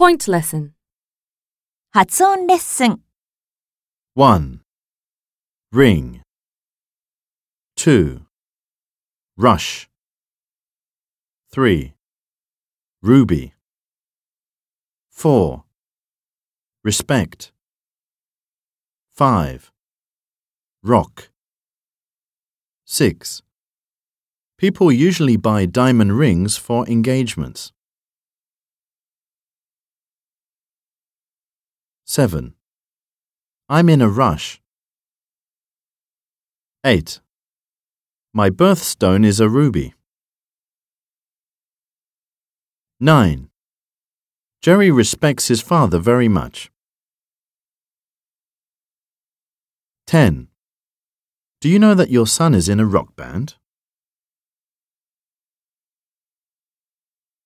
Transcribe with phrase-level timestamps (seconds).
[0.00, 0.72] Point lesson.
[1.90, 3.00] 発音レッスン
[4.14, 4.60] 1.
[5.72, 6.20] Ring.
[7.76, 8.20] 2.
[9.38, 9.88] Rush.
[11.50, 11.94] 3.
[13.02, 13.54] Ruby.
[15.10, 15.64] 4.
[16.84, 17.52] Respect.
[19.14, 19.72] 5.
[20.82, 21.30] Rock.
[22.84, 23.42] 6.
[24.58, 27.72] People usually buy diamond rings for engagements.
[32.11, 32.53] 7.
[33.69, 34.59] I'm in a rush.
[36.85, 37.21] 8.
[38.33, 39.93] My birthstone is a ruby.
[42.99, 43.49] 9.
[44.61, 46.69] Jerry respects his father very much.
[50.05, 50.49] 10.
[51.61, 53.55] Do you know that your son is in a rock band?